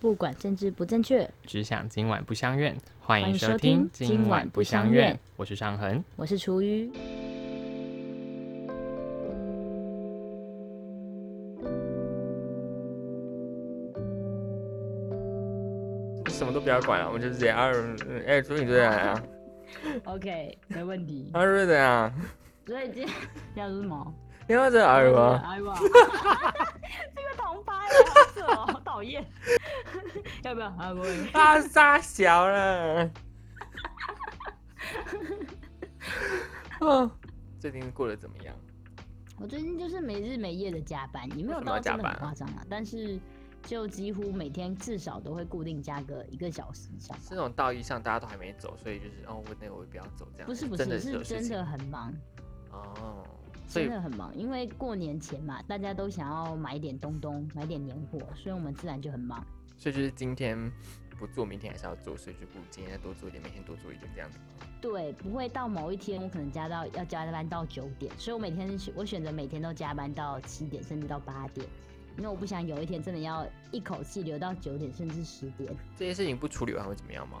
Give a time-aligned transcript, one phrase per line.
[0.00, 2.76] 不管政治不正确，只想今晚不相怨。
[3.00, 6.04] 欢迎迎收收听听《今晚不相怨》，我是尚恒。
[6.14, 6.88] 我是厨余。
[16.28, 19.20] 什么都不要管了，我们就直接啊，嗯哎，朱你这样啊
[20.04, 21.28] ，OK，没问题。
[21.34, 22.14] 啊是这样，
[22.68, 23.12] 所以今天
[23.56, 24.14] 要什么？
[24.46, 25.42] 你要这二吗？
[25.44, 29.24] 哎哇，这个同拍好扯哦，好讨厌。
[30.42, 30.66] 要不要？
[30.66, 31.06] 啊，我
[31.38, 33.08] 啊，傻小了。
[36.80, 37.08] 哦，
[37.60, 38.52] 最近过得怎么样？
[39.40, 43.20] 我最近就是没日没夜的加班，也没有为什么要到真的加班夸张啊，但是
[43.62, 47.22] 就几乎每天至少都会固定加个一个小时以上吧。
[47.22, 50.46] 是那种道义上大家都还没走，所以就是哦，我那个我也不要走这样。
[50.48, 52.12] 不是不是，是真的很忙，
[52.72, 53.24] 哦，
[53.68, 59.44] 真的很忙，因为过年前嘛，大家都想要买点东东，买点年货，所以我们自然就很忙。
[59.76, 60.58] 所以就是今天
[61.18, 64.66] 不做，明天还是要做，所以就不今天再多做一点，明天多做一点这样子吗。
[64.80, 71.66] 对，不会到某一天我可能加到要加班到九点，所以我每天我选择每天都加班到七点甚至到八点，
[72.16, 75.72] 因为我不想有一天真的要一口气留到九点甚至十点。
[75.96, 77.40] 这些事情不处理完会怎么样吗？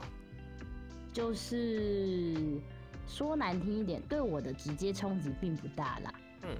[1.12, 2.60] 就是
[3.08, 6.14] 说难听一点，对我的直接冲击并不大啦。
[6.42, 6.50] 嗯，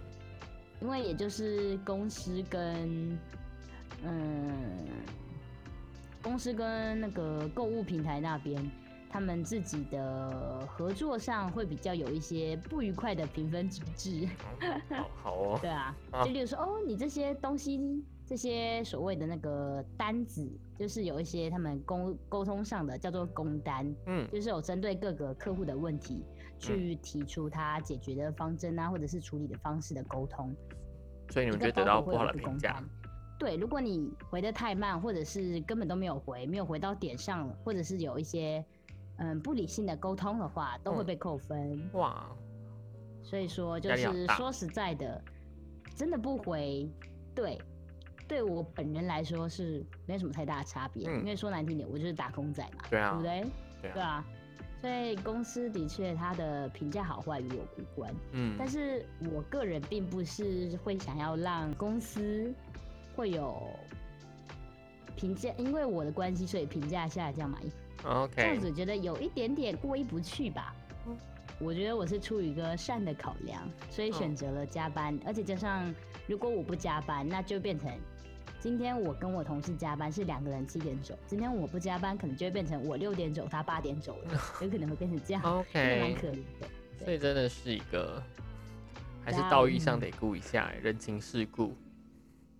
[0.80, 3.16] 因为也就是公司跟
[4.02, 4.88] 嗯
[6.22, 8.70] 公司跟那个购物平台那边，
[9.08, 14.28] 他们自己的合作上会比较有一些不愉快的评分机制。
[14.60, 26.24] 哦好好哦， 对啊，啊就例如说，哦，你这些东西，这些所谓的那个单子，就是有一些他们沟沟通上的叫做工单，嗯就是有针对各个客户的问题
[26.58, 30.54] 去提出他解决的方针啊，或者是处理的方式的沟通。
[31.30, 32.82] 所以你们就得到不好的评价。
[33.38, 38.64] 对，如果你回的太慢，或者是根本都没有回，没有回到点上，或者是有一些
[39.18, 41.80] 嗯不理性的沟通的话，都会嗯被扣分。
[41.92, 42.26] 哇，
[43.22, 45.22] 所以说，就是说实在的，
[45.94, 46.90] 真的不回，
[47.34, 47.60] 对，
[48.26, 51.08] 对我本人来说是没什么太大的差别。
[51.08, 53.44] 嗯因为说难听点，我就是打工仔嘛，对啊不对？
[53.82, 54.24] 对啊对啊。
[54.80, 62.54] 所以公司的确它的评价好坏与我无关，嗯，但是我个人并不是会想要让公司
[63.16, 63.70] 会有
[65.16, 67.58] 评价，因为我的关系，所以评价下降嘛。
[68.04, 70.74] OK，这样子觉得有一点点过意不去吧。
[71.06, 71.16] 嗯
[71.60, 75.92] 我觉得我是出于一个善的考量，所以选择了加班，而且加上
[76.28, 77.90] 如果我不加班，那就变成
[78.60, 86.68] 今天我跟我同事加班是两个人七点走，今天我不加班，可能就会变成我六点走，他八点走了， 有可能会变成这样，，OK，蛮可怜的。
[87.04, 88.20] 所以真的是一个，
[89.24, 91.76] 还是道义上嗯得顾一下，人情世故，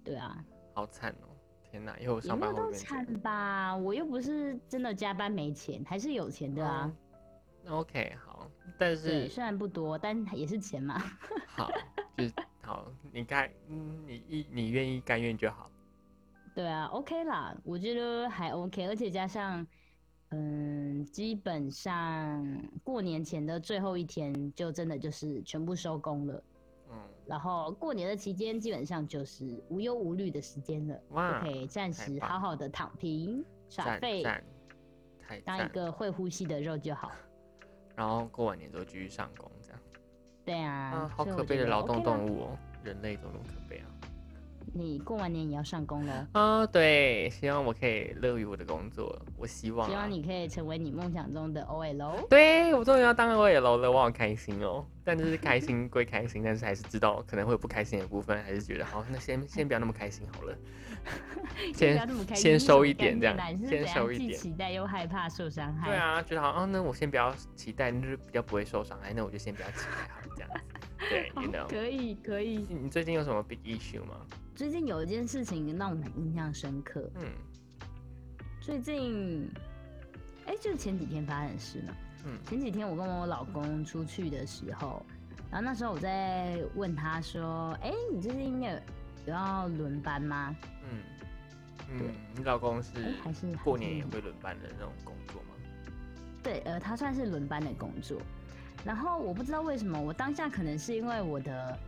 [0.05, 0.39] 对啊，
[0.73, 1.27] 好惨哦！
[1.69, 3.77] 天哪，以后上班会不会变这样惨吧？
[3.77, 6.91] 我又不是真的加班没钱，还是有钱的啊。
[7.67, 8.49] 哦 OK，好，
[8.79, 11.03] 但对，是虽然不多，但也是钱嘛。
[11.49, 11.71] 好，
[12.17, 12.33] 就是
[12.63, 15.69] 好，你该，嗯，你意你愿意甘愿就好。
[16.59, 19.65] 对啊，OK 啦，我觉得还 OK，而且加上，
[20.31, 22.45] 嗯，基本上
[22.83, 26.43] 过年前的最后一天，就真的就是全部收工了。
[26.91, 26.99] 嗯，
[27.29, 34.25] 然后过年的期间，基本上就是无忧无虑的时间了，哇就可以暂时好好的躺平耍赞废，
[35.45, 35.69] 当一赞。
[35.69, 37.13] 个会呼吸的肉就好。
[37.95, 39.81] 然后过完年之后继续上工，这样
[40.45, 43.87] 对啊，啊，好可悲的劳动动物哦，人类都那么可悲啊。
[44.75, 49.91] 你过完年也要上工了，啊，对，希望我可以乐于我的工作，我希望、啊。
[49.91, 52.27] 希望你可以成为你梦想中的 OL。
[52.29, 54.85] 对我终于要当 OL 了，我好开心哦！
[55.05, 60.57] 但就是开心归开心， 但是还是知道可能会有不开心的部分，还是觉得好，那先 先不要那么开心好了，
[61.75, 63.37] 先先收一点这样
[63.67, 65.89] 先收一点期待又害怕受伤害。
[65.89, 70.78] 对，啊，觉得好，啊，那我先不要期待，就是比较不会受伤害，那我就先不要期待好了，这样子。
[71.09, 72.59] 对，you know，可以可以。
[72.69, 74.17] 你你最近有什么 big issue 吗？
[74.55, 77.11] 最近有一件事情让我很印象深刻。
[77.17, 77.23] 嗯
[78.61, 79.49] 最近，
[80.47, 81.95] 哎、就是前几天发生的事嘛。
[82.27, 85.05] 嗯前几天我跟我老公出去的时候，
[85.51, 88.71] 然后那时候我在问他说：“哎、你最近有
[89.27, 91.01] 有要轮班吗嗯
[91.91, 95.55] 嗯，你老公是哎还是过年也会轮班的那种工作吗？？”
[96.43, 98.21] 对，呃，他算是轮班的工作。
[98.85, 101.79] 然后我不知道为什么，我当下可能是因为我的，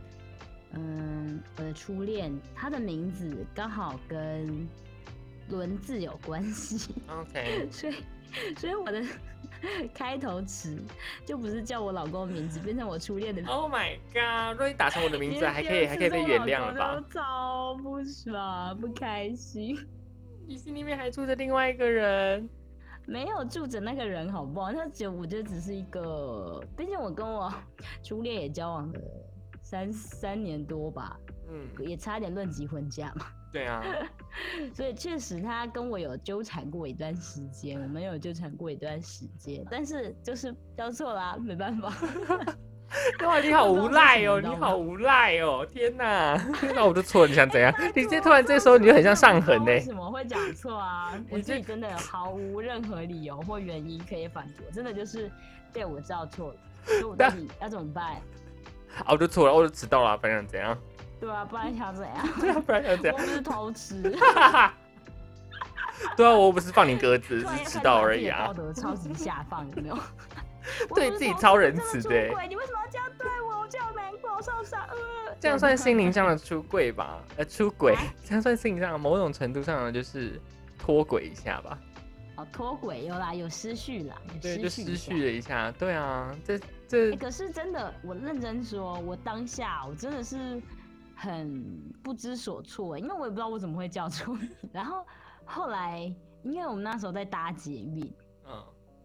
[0.73, 4.67] 嗯，我的初恋，他的名字刚好跟
[5.49, 6.93] 轮字有关系。
[7.07, 7.95] OK， 所以，
[8.57, 9.03] 所以我的
[9.93, 10.77] 开头词
[11.25, 13.51] 就不是叫我老公的名字，变成我初恋的名字。
[13.51, 14.53] Oh my god！
[14.53, 19.77] 如果你打成我的名字， 还可以还可以被原谅了吧超不爽，不开心。
[20.47, 22.49] 你心里面还住着另外一个人，
[23.07, 24.71] 没有住着那个人，好不好？
[24.71, 27.51] 那只我觉得只是一个，毕竟我跟我
[28.03, 28.99] 初恋也交往了
[29.61, 31.19] 三三年多吧，
[31.49, 33.25] 嗯，也差点论及婚嫁嘛。
[33.51, 33.83] 对啊，
[34.73, 41.93] 所以确实他跟我有纠缠过一段时间，我们有纠缠过一段时间，但是就是交错啦，没办法。
[43.25, 46.35] 哇，你好无赖哦，你好无赖哦，天哪！
[46.75, 47.73] 那我就错了，你想怎样？
[47.95, 51.13] 你这突然这时候你就很像上痕呢、为什么会讲错啊？
[51.29, 55.31] 我这自己真的毫无任何理由或原因可以反驳，真的就是
[55.71, 56.55] 对我知道错了，
[56.85, 58.15] 所以我到底要怎么办？
[58.97, 60.77] 啊，我就错了，我就迟到了，不然怎样？
[61.19, 62.61] 对啊，不然想怎样？
[62.65, 63.15] 不然想怎样？
[63.15, 64.01] 我不是偷吃，
[66.17, 68.53] 对啊，我又不是放你鸽子，只是迟到而已啊道。
[68.53, 69.97] 德超级下放，有没有？
[70.89, 73.61] 我对自己超仁慈的欸你为什么要这样对我？
[73.61, 74.79] 我这样难过，我受伤。
[74.87, 77.23] 呃，这样算心灵上的出柜吧？
[77.37, 80.39] 呃，出轨啊，这样算心灵上的某种程度上的就是
[80.77, 81.79] 脱轨一下吧？
[82.37, 85.71] 哦，脱轨有啦，有失序啦，有对，就失失序了一下。
[85.73, 90.61] 对啊，这这欸可是真的，我认真说，我当下我真的是
[91.15, 91.63] 很
[92.03, 94.37] 不知所措，因为我也不知道我怎么会叫出。
[94.73, 95.05] 然后
[95.45, 98.13] 后来，因为我们那时候在搭捷运，嗯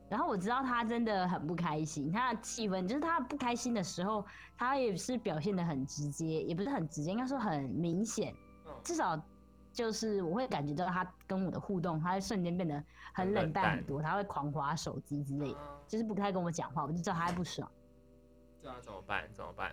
[0.08, 4.24] 然后我知道他真的很不开心，他的气氛就是他不开心的时候，
[4.56, 8.34] 他也是表现的很直接，也不是很直接，应该说很明显，
[8.66, 9.20] 嗯至少
[9.72, 12.82] 就是我会感觉到他跟我的互动，他会瞬间变得
[13.12, 17.70] 很冷淡淡很多，他会狂划手机之类的，啊就是不太跟我讲话，我就知道他会不爽。
[18.62, 19.28] 这样怎么办？
[19.32, 19.72] 怎么办？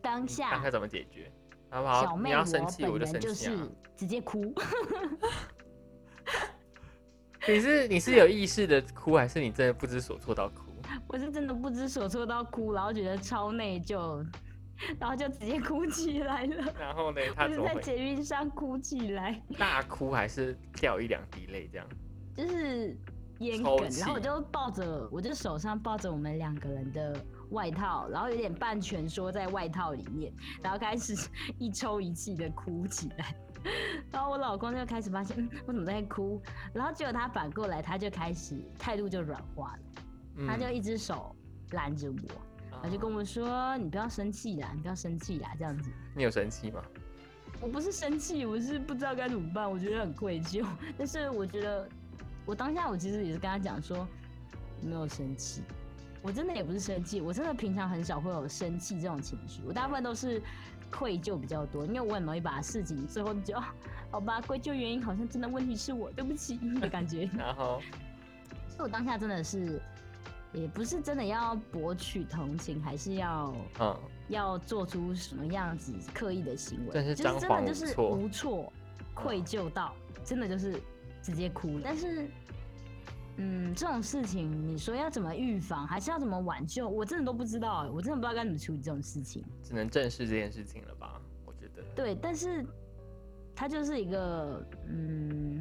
[0.00, 1.32] 当下看看怎么解决，
[1.70, 2.02] 好不好？
[2.04, 3.70] 小妹我本人就是！
[3.96, 4.52] 直接哭，
[7.46, 10.62] 你是你是有意识的哭，还是你真的不知所措到哭？
[11.08, 14.24] 我是真的不知所措到哭，然后觉得超内疚，
[14.98, 16.72] 然后就直接哭起来了。
[16.78, 21.86] 然后呢，他就在捷运上哭起来，大哭，还是掉一两滴泪这样？
[22.36, 22.96] 就是
[23.40, 27.16] 烟抽梗，然后我就抱着，我就手上抱着我们两个人的
[27.50, 30.32] 外套，然后有点半蜷缩在外套里面，
[30.62, 31.14] 然后开始
[31.58, 33.34] 一抽一气的哭起来。
[34.10, 36.40] 然后我老公就开始发现，嗯，我怎么在哭？
[36.72, 39.78] 然后结果他反过来，他就开始态度就软化了，
[40.36, 41.34] 嗯他就一只手
[41.70, 46.82] 拦着我，他就跟我说：“你不要生气啦，你不要生气啦，这样子。”你有生气吗？
[47.60, 50.66] 我不是生气，我是不知道该怎么办，我觉得很愧疚。
[50.98, 51.88] 但是我觉得，
[52.44, 54.06] 我当下我其实也是跟他讲说，
[54.82, 55.62] 没有生气，
[56.24, 60.42] 我真的也不是生气，我真的平常很少会有生气这种情绪，我大部分都是
[60.90, 63.54] 愧疚比较多，因为我很容易把事情最后就
[64.10, 67.28] 好吧，归咎原因好像真的问题是我，对不起 的感觉。
[67.36, 67.78] 然后
[68.70, 69.78] 所以我当下真的是，
[70.54, 73.94] 也不是真的要博取同情，还是要嗯，
[74.28, 78.72] 要做出什么样子刻意的行为，是就是真的就是无措无措、
[79.12, 79.94] 愧疚到，
[80.24, 80.80] 真的就是
[81.20, 81.82] 直接哭了。
[81.84, 82.30] 但是，
[83.36, 89.44] 嗯，这种事情你说要怎么预防，还是要怎么挽救，我真的都不知道欸，我真的不知道该怎么处理这种事情。
[89.62, 91.20] 只能正视这件事情了吧？
[91.44, 92.64] 我觉得对，但是
[93.54, 95.60] 它就是一个嗯，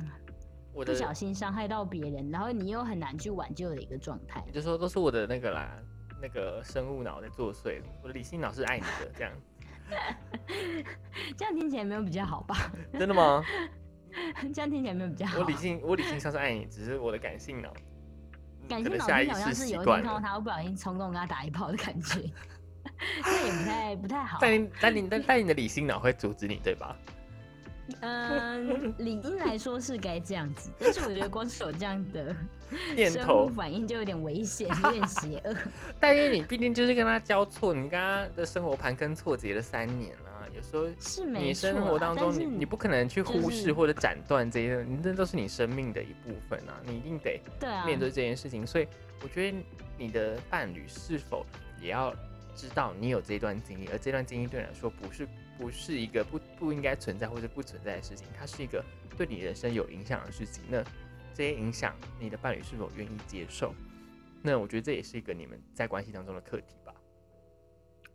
[0.74, 4.44] 我的，不小心伤害到别人，然后你又很难去挽救的一个状态。
[4.54, 5.72] 就说都是我的那个啦，
[6.22, 9.34] 那个生物脑在作祟，我的理性脑是爱你的，这样
[11.36, 12.72] 这样听起来没有比较好吧？
[12.94, 13.44] 真的吗？
[14.54, 15.40] 这样听起来没有比较好。
[15.40, 17.74] 我理性，我理性上是爱你，只是我的感性脑，
[18.62, 19.96] 嗯感性脑筋好像是有一天。
[19.96, 22.20] 看到他，我不小心冲动跟他打一炮的感觉，
[23.24, 24.38] 这也不太不太好。
[24.42, 26.96] 但你但你但但你的理性脑会阻止你，对吧？
[28.00, 32.34] 嗯，理应来说是该这样子，但是我觉得光是有这样的
[32.70, 35.56] 生念头物反应就有点危险，有点邪恶。
[36.00, 47.42] 但是你毕竟就是跟他交错，你跟他的生活盘根错节了三年啊，有时候是没你，生活当中你你不可能去忽视或者斩断这些，你这都是你生命的一部分啊，你一定得
[47.86, 48.66] 面对这件事情。
[48.66, 48.88] 所以
[49.22, 49.58] 我觉得
[49.98, 51.46] 你的伴侣是否
[51.82, 52.14] 也要
[52.56, 58.84] 知道你有这段经历，而这段经历对你来说不是不是一个不不应该存在或者不存在的事情，它是一个
[59.18, 60.64] 对你人生有影响的事情。
[60.70, 60.84] 那
[61.34, 63.74] 这些影响，你的伴侣是否愿意接受？
[64.42, 66.94] 那我觉得这也是一个你们在关系当中的课题吧。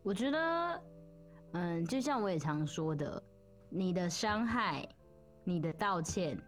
[0.02, 0.82] 我觉得，
[1.52, 3.22] 嗯，就像我也常说的，
[3.70, 4.88] 你的伤害，
[5.42, 6.38] 你的道歉，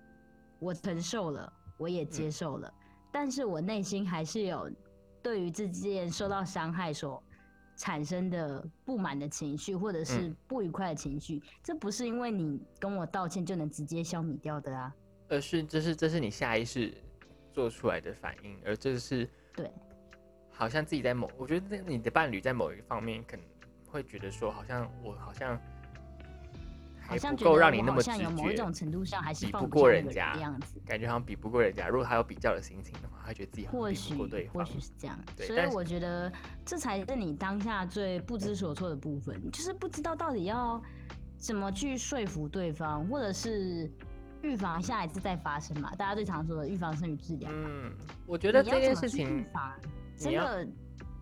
[0.59, 2.73] 我承受了，我也接嗯受了，
[3.11, 4.71] 但是我内心还是有
[5.23, 7.23] 对于这件受到伤害所
[7.81, 14.95] 产生的不满的情绪，或者是嗯不愉快的情绪，这不是因为你跟我道歉就能直接消弭掉的啊。
[15.31, 16.93] 而是这是这是你下意识
[17.55, 19.71] 做出来的反应，而这是对，
[20.51, 23.47] 好像自己在某，我觉得你的伴侣在某一个方面可能
[23.89, 25.59] 会觉得说，好像我好像
[27.11, 30.81] 还像不够让你那么直好像有某一觉，种程度上还是比不过人不下那个人的样子。
[30.87, 31.89] 感觉好像比不过人家。
[31.89, 34.65] 如果他有比较的心情的话，他觉得自己好像比或许不过对或。
[34.65, 36.33] 许是这样，所以我觉得
[36.65, 40.81] 这才是你当下最不知所措的部分，就是不知道到底要
[41.37, 43.91] 怎么去说服对方，或者是
[44.43, 45.95] 预防下一次再发生嘛。
[45.97, 47.51] 大家最常说的预防胜于治疗。
[47.53, 47.93] 嗯，
[48.27, 49.45] 我觉得这件事情，
[50.17, 50.69] 真的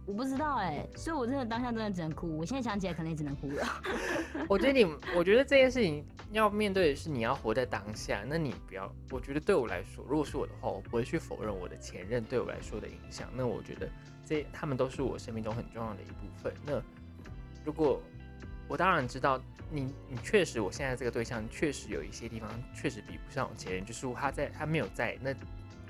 [0.08, 2.38] 我不知道哎、所以我真的当下真的只能哭。
[2.38, 3.82] 我现在想起来可能也只能哭了。
[4.48, 4.82] 我觉得你，
[5.14, 8.24] 我觉得这件事情要面对的是你要活在当下。
[8.26, 13.28] 那你不要，我觉得对我来说，如果是我的话，我不会去否认我的前任对我来说的影响。
[13.34, 13.86] 那我觉得
[14.24, 16.54] 这他们都是我生命中很重要的一部分。
[16.64, 16.82] 那
[17.62, 18.00] 如果
[18.66, 19.38] 我当然知道
[19.70, 25.34] 你，你确实我现在这个对象确实有一些地方确实比不上我前任，就是他在他没有在那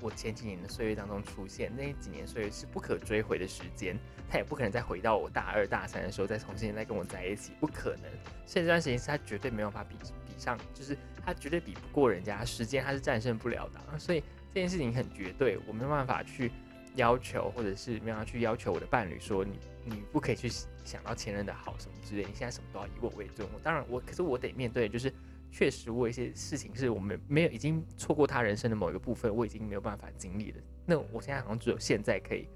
[0.01, 3.97] 我前几年的岁月当中出现，那几年岁月是不可追回的时间，
[4.29, 8.03] 他也不可能再回到我大二大三的时候再重新再跟我在一起，不可能。
[8.45, 13.99] 所以这段时间是他绝对没有办法比比上，就是他绝对比不过人家，时间他是战胜不了的。
[13.99, 16.51] 所以这件事情很绝对，我没有办法去
[16.95, 20.49] 要求，或者是没有办法去要求我的伴侣说你你不可以去
[20.83, 23.47] 想到前任的好什么之类，你现在什么都要以我为尊。
[23.53, 25.13] 我当然我，可是我得面对就是。
[25.51, 30.61] 确实，我有一些事情是我们没有已经错过他人生的某一个部分，我已经没有办法经历了。
[30.85, 32.47] 那我现在好像只有现在可以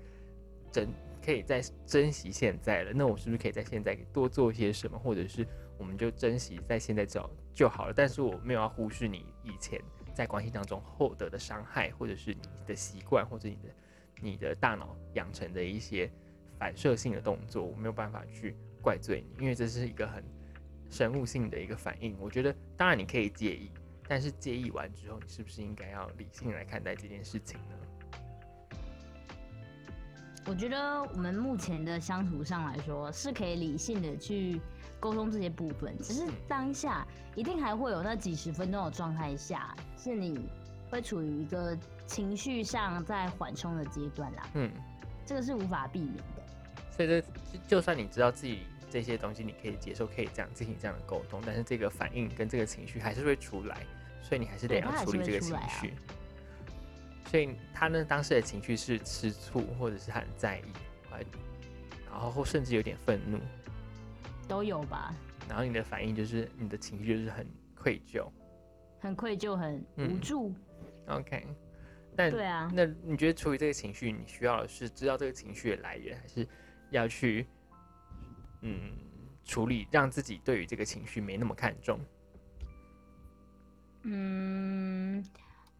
[0.71, 0.89] 珍，
[1.23, 2.93] 可以再珍惜现在了。
[2.93, 5.45] 那我是不是可以在现在多做一些什么，或者是
[5.77, 7.93] 我们就珍惜在现在就就好了？
[7.93, 9.81] 但是我没有要忽视你以前
[10.13, 13.69] 在关系当中获得的伤害，或者是你的习惯，或者你的
[14.21, 16.09] 你的大脑养成的一些
[16.59, 20.23] 反射性的动作，我没有办法去怪罪你，因为这是一个很。
[20.93, 23.71] 生物性的一个反应，我觉得当然你可以介意，
[24.07, 27.75] 但是介意完之后，你是不是应该要理性来看待这件事情呢？
[30.45, 34.61] 我觉得我们目前的相处上来说，是可以理性的去
[34.99, 40.47] 沟通这些部分，只是当下一定还会有那几十分钟的状态下，是你
[40.91, 44.49] 会处于一个情绪上在缓冲的阶段啦。
[44.53, 44.69] 嗯，
[45.25, 46.43] 这个是无法避免的。
[46.91, 47.23] 所以这
[47.65, 53.81] 就算你知道自己这些东西你可以接受，可以这样进行这样的沟通，但是这个反应跟这个情绪还是会出来，
[54.21, 55.95] 所以你还是得要处理这个情绪。
[57.25, 60.65] 所以他呢，当时的情绪是吃醋，或者是很在意，
[61.09, 61.25] 还
[62.11, 63.39] 然后甚至有点愤怒，
[64.47, 65.11] 都有吧，
[65.49, 68.29] 然后你的反应就是你的情绪就是很愧疚。
[68.99, 70.53] 很愧疚，很无嗯助。
[71.07, 71.47] OK，
[72.15, 76.47] 但对啊，那你觉得处理这个情绪，你需要的是知道这个情绪的来源，还是
[76.91, 77.47] 要去
[78.63, 78.97] 嗯
[79.45, 81.99] 处理，让自己对于这个情绪没那么看重？
[84.03, 85.23] 嗯，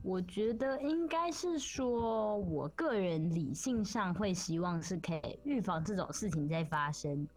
[0.02, 7.28] 我觉得应该是说，我个人理性上会希望是可以预防这种事情再发生。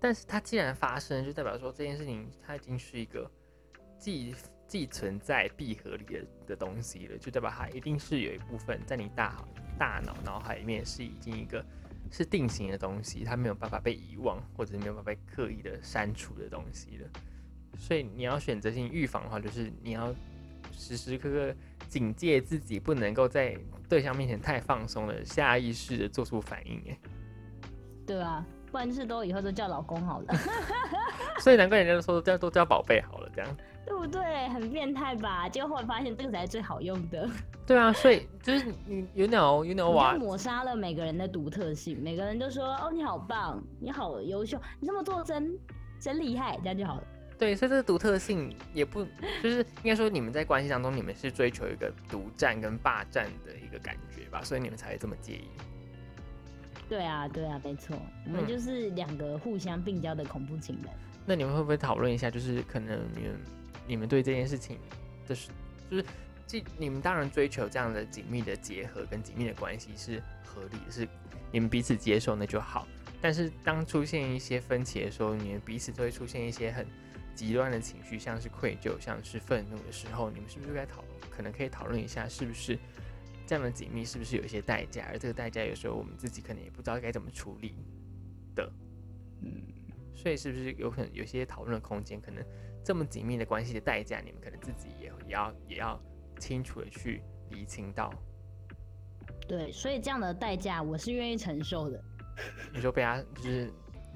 [0.00, 3.28] 但是它既然发生，就代表说这件事情它已经是一个
[3.98, 4.34] 既
[4.68, 9.44] 既存在闭合里的的东西了，就代表它一定是有一部分在你大
[9.78, 11.64] 大脑脑海里面是已经一个
[12.10, 17.08] 是定型的东西，它没有办法被遗忘，或者是没有办法被刻意的删除的东西了。
[17.76, 20.14] 所以你要选择性预防的话，就是你要
[20.72, 21.54] 时时刻刻
[21.88, 23.56] 警戒自己，不能够在
[23.88, 26.82] 对象面前太放松了，下意识的做出反应。
[26.88, 26.98] 哎，
[28.06, 30.34] 对啊，不然就是都以后都叫老公好了，
[31.40, 33.56] 所以难怪人家都说都叫都叫宝贝好了，这样。
[33.88, 34.48] 对不对？
[34.50, 35.48] 很变态吧？
[35.48, 37.28] 结果后来发现这个才是最好用的，
[37.66, 41.98] 对啊，所以就是你 you know you know 我就抹杀了每个人的独特性。
[42.02, 45.58] 每个人都说哦，你好棒，你好优秀，你这么做真
[45.98, 47.04] 真厉害，这样就好了。
[47.38, 49.04] 对，所以这个独特性也不
[49.42, 55.48] 就是应该说你们在关系当中，你们是追求一个独占跟霸占的一个感觉吧，所以你们才会这么介意。
[56.88, 60.92] 对啊，对啊，没错，我们嗯就是两个互相并交的恐怖情人。
[61.26, 63.38] 那你们会不会讨论一下，就是可能你们
[63.88, 64.78] 你们对这件事情
[65.26, 65.48] 的是，
[65.90, 66.04] 就是
[66.46, 71.08] 既你们当然追求这样的紧密的结合跟紧密的关系是合理的，是
[71.50, 72.86] 你们彼此接受那就好。
[73.20, 76.86] 但是当出现一些分歧的时候，你们彼此都会出现一些很
[77.34, 82.78] 极端的情绪，像是愧疚、像是愤怒的时候，你们是不是该讨可能可以讨论一下，是不是
[83.46, 87.74] 这样的紧密是不是有一些代价，而这个代价有时候我们自己可能也不知道该怎么处理
[88.54, 88.70] 的。
[89.42, 89.62] 嗯，
[90.18, 92.20] 所以是不是有可能有些讨论的空间？
[92.20, 92.44] 可能
[92.82, 96.00] 这么紧密的关系的代价，你们可能自己也也要也要
[96.40, 98.12] 清楚的去理清到。
[99.46, 102.02] 对，所以这样的代价我是愿意承受的。
[102.74, 103.70] 你说被他就是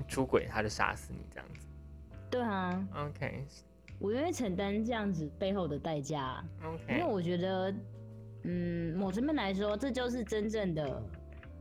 [0.08, 1.68] 出轨，他就杀死你这样子。
[2.28, 3.46] 对啊，OK
[4.00, 7.72] 我愿意承担这样子背后的代价 OK，因为我觉得，
[8.42, 11.00] 嗯，某层面来说，这就是真正的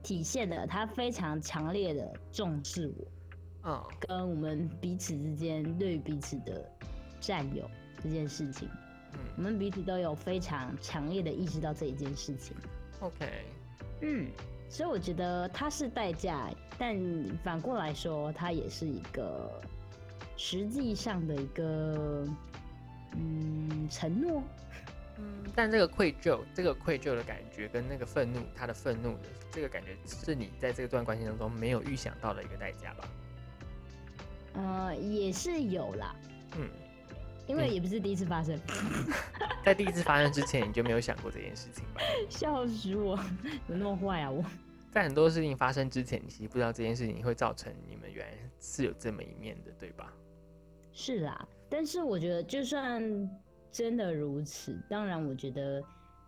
[0.02, 3.08] 体现了他非常强烈的重视我，
[3.64, 6.68] 嗯跟我们彼此之间对于彼此的
[7.20, 7.70] 占有
[8.04, 8.68] 这件事情，
[9.38, 12.56] 我嗯们彼此都有非常强烈的意识到这一件事情。
[13.00, 13.30] ，OK，
[14.02, 14.28] 嗯，
[14.70, 16.50] 所以我觉得它是代价，
[16.80, 16.98] 但
[17.44, 19.62] 反过来说，它也是一个
[20.38, 22.28] 实际上的一个
[23.16, 24.42] 嗯承诺。
[25.18, 33.08] 嗯，但这个愧疚，这个愧疚的感觉跟那个愤怒，他的愤怒的这个感觉，是你在这段关系当中没有预想到的一个代价吧？
[34.54, 36.16] 呃，也是有啦，
[36.58, 36.70] 嗯，
[37.48, 38.60] 因为也不是第一次发生，
[39.64, 42.02] 在第一次发生之前，你就没有想过这件事情吧？
[42.30, 43.16] 笑死我，
[43.68, 44.44] 怎么那么坏啊我？
[44.92, 50.12] 在很多事情发生之前，你其实不知道这件事情会造成你们原来是有这么一面的，对吧？
[50.92, 53.02] 是啦，但是我觉得就算
[53.72, 55.82] 真的如此，当然我觉得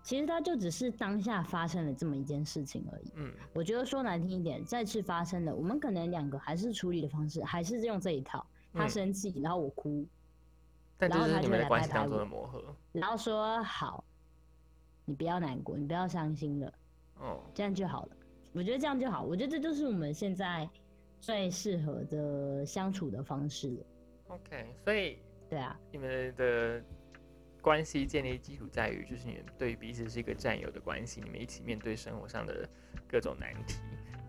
[0.03, 3.11] 其实它就只是当下发生了这么一件事情而已。
[3.15, 10.05] 嗯我觉得说难听一点，再次发生了，我们可能两个还是处理的方式还是用这一套，他嗯生气，然后我哭，
[10.97, 12.75] 但这是你们的然后他就会来关系当中拍拍我的磨合。
[12.91, 14.03] 然后说好，
[15.05, 16.73] 你不要难过，你不要伤心了，
[17.19, 18.17] 哦，这样就好了。
[18.51, 20.69] 我觉得这样就好，我觉得这就是我们现在
[21.21, 23.85] 最适合的相处的方式了。
[24.27, 25.17] OK，所以
[25.49, 26.83] 对啊，你们的
[27.63, 32.69] 关系建立基础在于，就是你们对彼此是一个战友的关系，你们一起面对生活上的
[33.07, 33.79] 各种难题。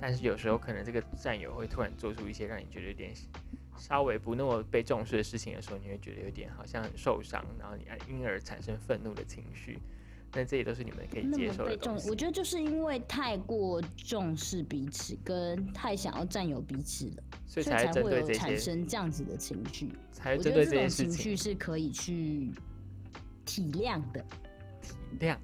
[0.00, 3.12] 但是有时候可能这个战友会突然做出一些让你觉得有点
[3.76, 9.80] 稍微不那么被重视的事情的时候，你会觉得有点好像很受伤，然后你因而产生愤怒的情绪。
[10.36, 12.10] 那这也都是你们可以接受的东西。
[12.10, 19.92] 我觉得就是因为太过重视彼此，跟太想要占有彼此了，所以才会有产，生这样子的情绪。
[20.10, 22.50] 才针对这件觉得这种情情绪是可以去
[23.44, 24.24] 体谅的，
[24.82, 25.36] 体谅。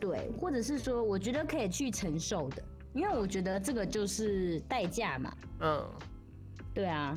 [0.00, 2.62] 对，或者是说，我觉得可以去承受的，
[2.94, 5.36] 因为我觉得这个就是代价嘛。
[5.60, 5.84] 嗯，
[6.72, 7.16] 对啊，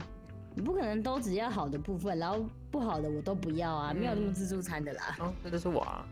[0.56, 5.16] 你不可能都只要好的部分，然后不好的我都不要啊，没有那么嗯自助餐的啦。
[5.20, 6.06] 哦，那就是我啊。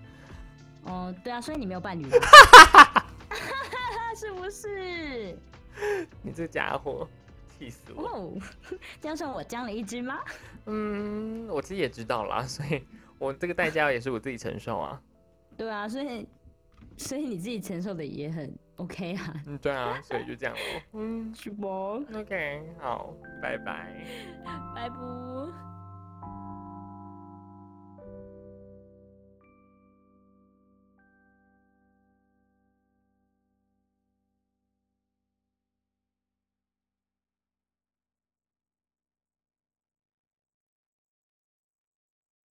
[0.86, 3.06] 哦，对啊，所以你没有伴侣吧，
[4.16, 5.36] 是不是？
[6.22, 7.08] 你这家伙，
[7.58, 8.04] 气死我！
[8.04, 8.34] 哦，
[9.02, 10.20] 加上我将了一只吗？
[10.66, 12.84] 嗯，我自己也知道啦，所以
[13.20, 15.02] 我这个代价也是我自己承受啊。
[15.58, 16.28] 对啊，所以
[16.98, 20.82] 所以你自己承受的也很 OK 啊，嗯，对啊，所以就这样喽。
[20.94, 21.68] 嗯 是不
[22.16, 23.94] ？，OK，好，拜拜。
[24.46, 25.69] 拜拜。